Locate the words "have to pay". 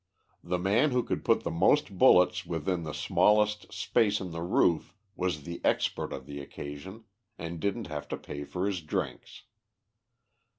7.85-8.43